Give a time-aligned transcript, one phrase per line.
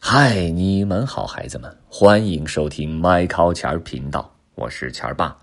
[0.00, 5.36] 嗨，你们好，孩子们，欢迎收听麦考钱儿频道，我是钱儿爸。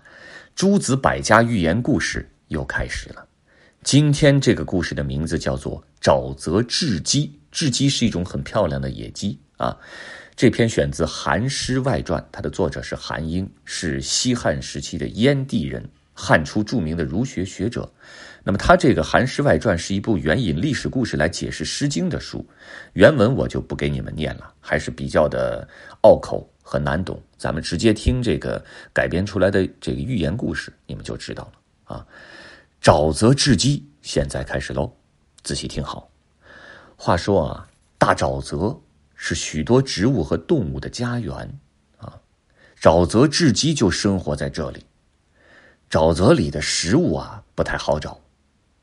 [0.56, 3.24] 诸子百家寓言故事又开始了。
[3.84, 9.76] 今天这个故事的名字叫做《沼泽雉鸡》，雉鸡是一种很漂亮的野鸡啊。
[10.34, 15.86] 这篇选自《韩诗外传》，它的作者是韩英，是西汉时期的燕地人，
[16.16, 17.88] 汉初著名的儒学学者。
[18.42, 22.46] 那么，他这个《韩诗外传》是一部援引历史故事来解释《诗经》的书，
[22.92, 25.68] 原文我就不给你们念了，还是比较的
[26.02, 27.20] 拗口和难懂。
[27.36, 32.06] 咱们直接听这个改编出来的这个寓言故事，你们就知道了啊。
[32.80, 34.90] 沼泽雉鸡，现在开始喽，
[35.42, 36.08] 仔细听好。
[36.96, 38.80] 话说啊，大沼泽
[39.16, 41.34] 是许多植物和动物的家园
[41.98, 42.14] 啊，
[42.80, 44.86] 沼泽雉鸡就生活在这里。
[45.90, 48.20] 沼泽里的食物啊，不太好找。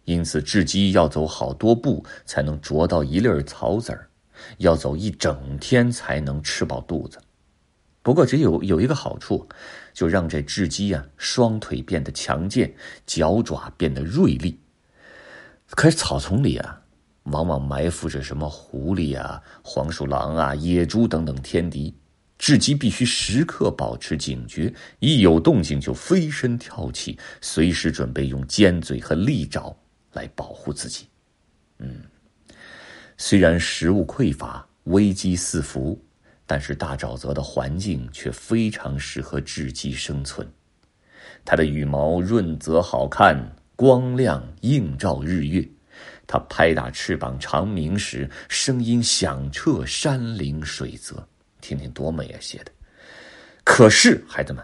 [0.05, 4.09] 因此，雉鸡要走好多步才能啄到一粒草籽儿，
[4.57, 7.17] 要走一整天才能吃饱肚子。
[8.02, 9.48] 不过，只有有一个好处，
[9.93, 12.73] 就让这雉鸡呀双腿变得强健，
[13.05, 14.60] 脚爪变得锐利。
[15.70, 16.82] 可是草丛里啊，
[17.23, 21.95] 往往埋伏着什么狐狸啊、黄鼠狼啊、野猪等等天敌，
[22.44, 29.74] 雉鸡必须时刻保持警觉，一有动静就飞身跳起，随时准备用尖嘴和利爪。
[30.12, 31.08] 来保护自己，
[31.80, 32.02] 嗯，
[33.18, 36.00] 虽然食物匮乏、危机四伏，
[36.46, 40.46] 但是大沼泽的环境却非常适合雉鸡生存。
[41.44, 45.68] 它的羽毛润泽好看，光亮映照日月。
[46.28, 51.28] 它拍打翅膀长鸣时，声音响彻山林水泽，
[51.64, 52.38] 听听多美啊！
[52.42, 52.72] 写的。
[53.64, 54.62] 可是，孩子们，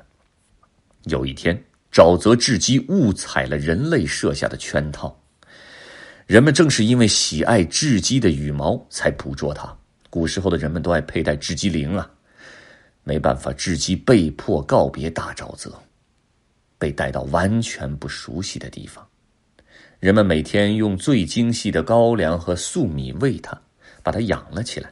[1.06, 1.58] 有一天，
[1.94, 5.18] 沼泽雉鸡误踩了人类设下的圈套。
[6.28, 9.74] 人们正是因为喜爱雉鸡的羽毛，才捕捉它。
[10.10, 12.12] 古时候的人们都爱佩戴雉鸡翎啊，
[13.04, 15.74] 没办法，雉鸡被迫告别大沼泽，
[16.78, 19.08] 被带到完全不熟悉的地方。
[20.00, 23.60] 人们每天用最精细的高粱和粟米喂它，
[24.04, 24.92] 把它养了起来。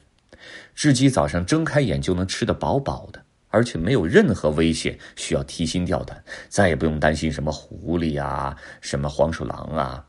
[0.76, 10.06] 雉鸡早上睁开眼就能吃得饱饱的，而且没有任何危险需要提心吊胆，再也不用担心什么狐狸啊、什么黄鼠狼啊。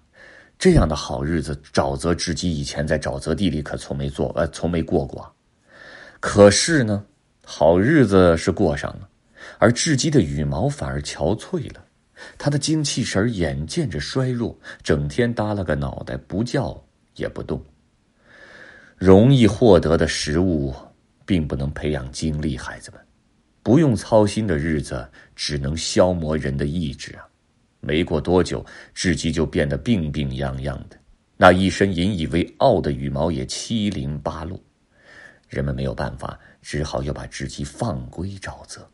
[0.59, 5.33] 这样的好日子，沼泽雉鸡以前在沼泽地里可从没做，呃，从没过过。
[6.19, 7.05] 可是呢，
[7.45, 9.09] 好日子是过上了，
[9.59, 11.85] 而雉鸡的羽毛反而憔悴了，
[12.37, 16.85] 它的精气神眼见着衰弱，整天耷拉个脑袋，不叫
[17.15, 17.65] 也不动。
[18.99, 20.75] 容易获得的食物，
[21.25, 23.01] 并不能培养精力，孩子们，
[23.63, 27.25] 不用操心的日子，只能消磨人的意志啊。
[27.79, 28.67] 没过多久，
[28.97, 30.99] 雉鸡就变得病病殃殃的，
[31.37, 34.61] 那一身引以为傲的羽毛也七零八落。
[35.49, 38.85] 人们没有办法，只好又把雉鸡放归沼泽。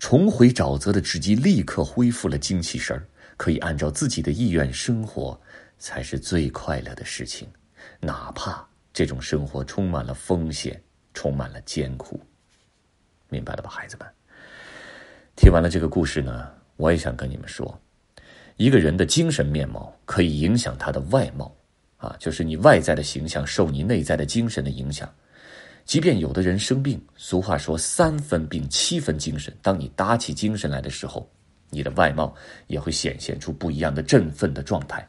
[0.00, 3.00] 重回沼泽的雉鸡立刻恢复了精气神
[3.36, 5.40] 可以按照自己的意愿生活，
[5.78, 7.46] 才是最快乐的事情。
[8.00, 8.66] 哪怕
[8.98, 10.82] 这种生活充满了风险，
[11.14, 12.20] 充满了艰苦。
[13.28, 14.08] 明白了吧，孩子们？
[15.36, 16.50] 听完了这个故事呢？
[16.74, 17.80] 我也想跟你们说，
[18.56, 21.56] 一个人的精神面貌可以影响他的外貌，
[21.98, 25.08] 啊，就是你外在的形象受你内在的精神的影响。
[25.84, 31.30] 即便有的人生病，俗话说三分病七分精神，当你打起精神来的时候，
[31.70, 32.34] 你的外貌
[32.66, 35.08] 也会显现出不一样的振奋的状态。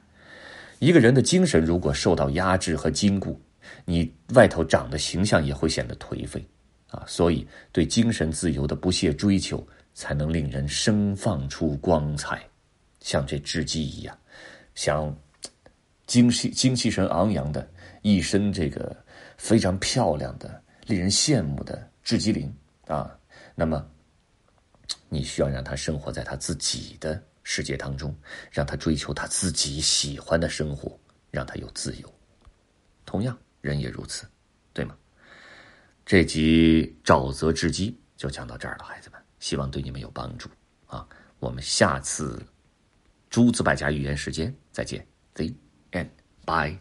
[0.78, 3.36] 一个人的精神如果受到压制和禁锢，
[3.85, 6.46] 你外头长的形象也会显得颓废，
[6.88, 9.66] 啊，所以对精神自由的不懈追求。
[9.96, 12.47] 才能令人生放出光彩，
[13.02, 14.18] 像这雉鸡一样，
[14.74, 15.13] 像
[16.06, 17.69] 精气精气神昂扬的
[18.02, 18.96] 一身这个
[19.35, 22.50] 非常漂亮的、令人羡慕的雉鸡翎
[22.88, 23.13] 啊。
[23.56, 23.86] 那么，
[25.09, 28.16] 你需要让他生活在他自己的世界当中，
[28.50, 30.97] 让他追求他自己喜欢的生活，
[31.30, 32.13] 让他有自由。
[33.06, 34.28] 同样，人也如此，
[34.74, 34.96] 对吗？
[36.06, 39.19] 这集沼泽之鸡就讲到这儿了，孩子们。
[39.39, 40.50] 希望对你们有帮助
[40.88, 41.07] 啊！
[41.39, 42.45] 我们下次
[43.30, 45.56] 诸子百家语言时间再见，See
[45.92, 46.10] and
[46.45, 46.78] bye。